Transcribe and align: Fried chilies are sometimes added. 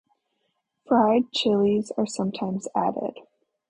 Fried 0.87 1.31
chilies 1.31 1.91
are 1.95 2.07
sometimes 2.07 2.67
added. 2.75 3.19